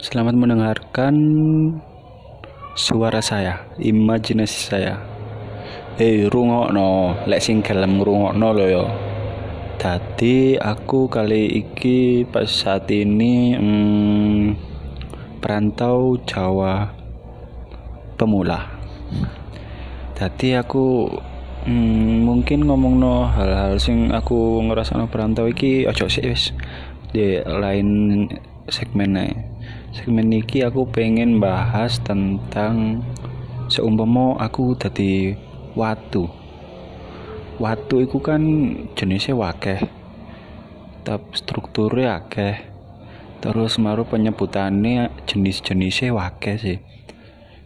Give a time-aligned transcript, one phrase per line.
[0.00, 1.14] Selamat mendengarkan
[2.72, 4.96] suara saya, imajinasi saya.
[6.00, 8.84] Eh, rungokno, lek sing gelem ngrungokno lho ya.
[9.76, 14.56] Dadi aku kali iki pas saat ini hmm,
[15.44, 16.88] perantau Jawa
[18.16, 18.64] pemula.
[20.16, 21.04] Dadi aku
[21.68, 26.56] hmm, mungkin ngomongno hal-hal sing aku ngerasano perantau iki ojo sih wis
[27.12, 28.24] di lain
[28.70, 29.34] segmen ae.
[29.92, 33.02] Segmen iki aku pengen bahas tentang
[33.66, 35.34] seumpama aku dadi
[35.74, 36.28] watu.
[37.58, 38.42] Watu iku kan
[38.94, 39.80] jenisnya wakeh.
[41.02, 42.56] Tapi strukturnya akeh.
[43.42, 46.78] Terus maru penyebutannya jenis-jenisnya wakeh sih.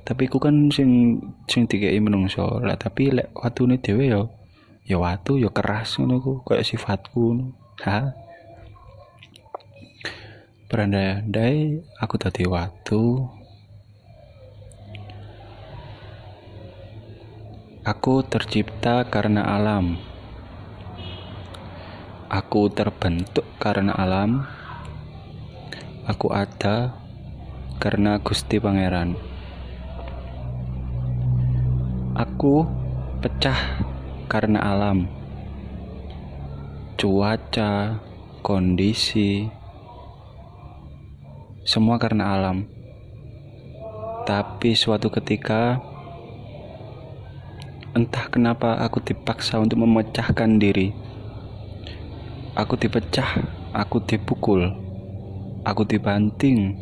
[0.06, 1.20] Tapi iku kan sing
[1.50, 2.62] sing dikei menungso.
[2.64, 4.22] Lah tapi lek watune dhewe ya
[4.86, 7.52] ya watu ya keras ngono ku, kayak sifatku.
[7.84, 8.25] Ha?
[10.66, 13.22] Berandai-andai aku dadi watu.
[17.86, 19.94] Aku tercipta karena alam.
[22.26, 24.42] Aku terbentuk karena alam.
[26.10, 26.98] Aku ada
[27.78, 29.14] karena Gusti Pangeran.
[32.18, 32.66] Aku
[33.22, 33.86] pecah
[34.26, 35.06] karena alam.
[36.98, 38.02] Cuaca,
[38.42, 39.46] kondisi,
[41.66, 42.70] semua karena alam.
[44.22, 45.82] Tapi suatu ketika
[47.90, 50.94] entah kenapa aku dipaksa untuk memecahkan diri.
[52.54, 53.42] Aku dipecah,
[53.74, 54.72] aku dipukul,
[55.66, 56.72] aku dibanting,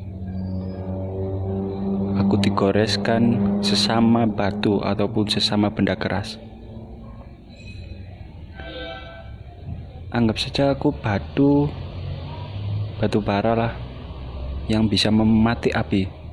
[2.20, 6.36] aku digoreskan sesama batu ataupun sesama benda keras.
[10.14, 11.66] Anggap saja aku batu,
[13.02, 13.83] batu bara lah,
[14.70, 16.24] yang bisa memati api.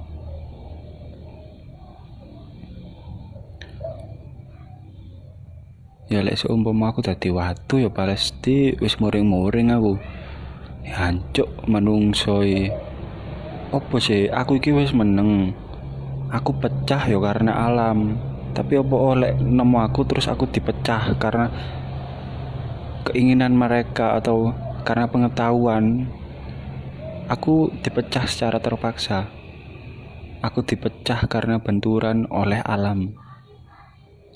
[6.12, 9.96] ya lek seumpama aku dadi watu ya pasti wis muring-muring aku.
[10.84, 12.44] Ya hancuk menungso
[13.72, 14.28] opo sih?
[14.28, 15.56] Aku iki wis meneng.
[16.28, 18.20] Aku pecah ya karena alam.
[18.52, 21.48] Tapi opo oleh nemu aku terus aku dipecah karena
[23.08, 24.52] keinginan mereka atau
[24.84, 26.12] karena pengetahuan
[27.32, 29.32] aku dipecah secara terpaksa
[30.44, 33.16] aku dipecah karena benturan oleh alam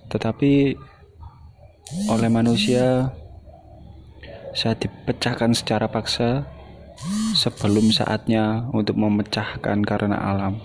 [0.08, 0.80] tetapi
[2.08, 3.12] oleh manusia
[4.56, 6.48] saat dipecahkan secara paksa
[7.36, 10.56] sebelum saatnya untuk memecahkan karena alam.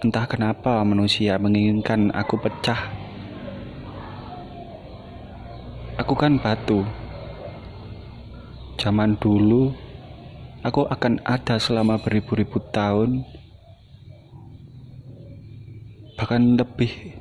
[0.00, 2.92] Entah kenapa manusia menginginkan aku pecah.
[5.96, 6.84] Aku kan batu.
[8.76, 9.72] Zaman dulu,
[10.60, 13.24] aku akan ada selama beribu-ribu tahun,
[16.20, 17.16] bahkan lebih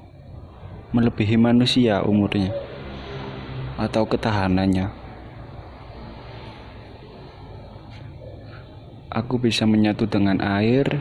[0.91, 2.51] melebihi manusia umurnya
[3.79, 4.91] atau ketahanannya.
[9.15, 10.99] Aku bisa menyatu dengan air,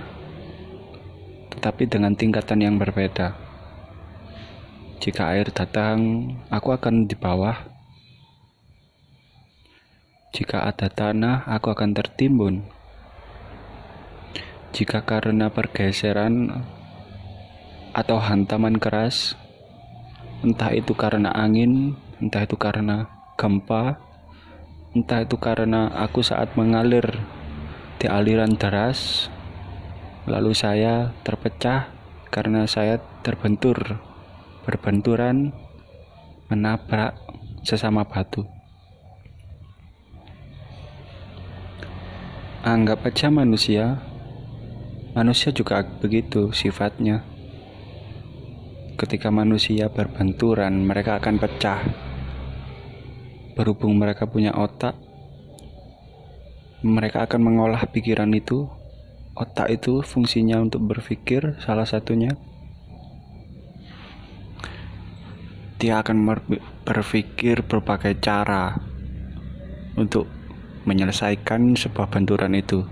[1.50, 3.34] tetapi dengan tingkatan yang berbeda.
[5.02, 7.73] Jika air datang, aku akan di bawah.
[10.34, 12.66] Jika ada tanah, aku akan tertimbun.
[14.74, 16.50] Jika karena pergeseran
[17.94, 19.38] atau hantaman keras,
[20.42, 23.06] entah itu karena angin, entah itu karena
[23.38, 24.02] gempa,
[24.98, 27.14] entah itu karena aku saat mengalir
[28.02, 29.30] di aliran deras,
[30.26, 31.94] lalu saya terpecah
[32.34, 34.02] karena saya terbentur,
[34.66, 35.54] berbenturan,
[36.50, 37.14] menabrak
[37.62, 38.63] sesama batu.
[42.64, 44.00] Anggap aja manusia,
[45.12, 47.20] manusia juga begitu sifatnya
[48.94, 51.82] ketika manusia berbenturan, mereka akan pecah.
[53.52, 54.96] Berhubung mereka punya otak,
[56.80, 58.66] mereka akan mengolah pikiran itu.
[59.34, 62.32] Otak itu fungsinya untuk berpikir, salah satunya.
[65.82, 66.16] Dia akan
[66.86, 68.78] berpikir berbagai cara
[69.98, 70.30] untuk
[70.84, 72.84] menyelesaikan sebuah benturan itu,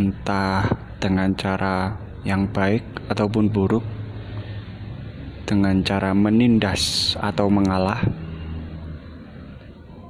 [0.00, 0.64] entah
[1.00, 3.84] dengan cara yang baik ataupun buruk
[5.48, 8.00] dengan cara menindas atau mengalah,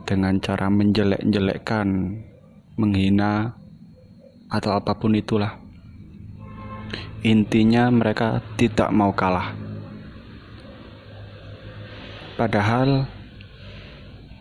[0.07, 1.87] dengan cara menjelek-jelekkan,
[2.75, 3.55] menghina,
[4.51, 5.57] atau apa pun itulah.
[7.23, 9.55] Intinya, mereka tidak mau kalah.
[12.41, 13.05] Padahal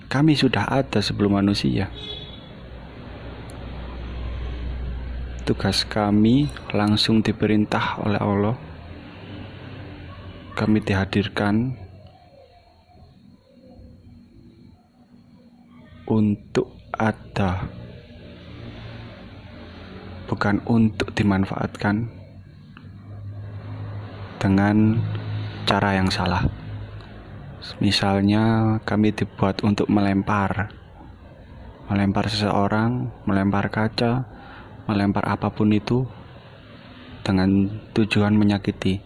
[0.10, 1.88] kami sudah ada sebelum manusia.
[5.50, 6.46] tugas kami
[6.78, 8.54] langsung diperintah oleh Allah.
[10.54, 11.74] Kami dihadirkan
[16.06, 17.66] untuk ada,
[20.30, 22.06] bukan untuk dimanfaatkan
[24.38, 25.02] dengan
[25.66, 26.59] cara yang salah.
[27.84, 30.72] Misalnya, kami dibuat untuk melempar,
[31.92, 34.24] melempar seseorang, melempar kaca,
[34.88, 36.08] melempar apa pun itu
[37.20, 39.04] dengan tujuan menyakiti.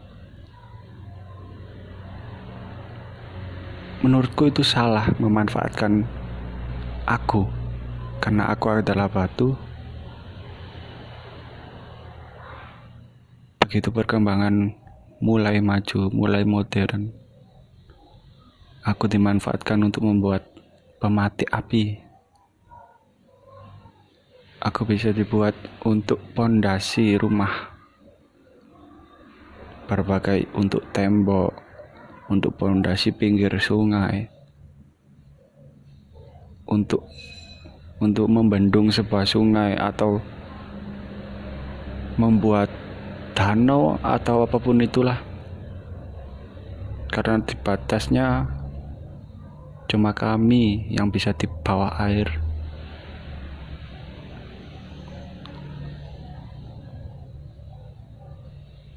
[4.05, 6.06] Menurutku itu salah memanfaatkan
[7.09, 7.47] aku
[8.21, 9.57] karena aku adalah batu.
[13.63, 14.75] Begitu perkembangan
[15.23, 17.22] mulai maju, mulai modern.
[18.83, 20.44] Aku dimanfaatkan untuk membuat
[21.00, 22.03] pemati api.
[24.59, 25.56] Aku bisa dibuat
[25.88, 27.71] untuk pondasi rumah.
[29.88, 31.56] Berbagai untuk tembok,
[32.27, 34.27] untuk pondasi pinggir sungai,
[36.68, 37.07] untuk
[38.03, 40.19] untuk membendung sebuah sungai atau
[42.19, 42.68] membuat
[43.31, 45.24] danau atau apa pun itulah
[47.07, 48.59] karena di batasnya
[49.94, 52.25] cuma kami yang bisa di bawah air.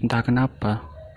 [0.00, 0.95] Entah kenapa